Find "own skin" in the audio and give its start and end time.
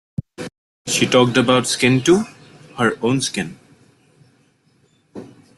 3.03-3.59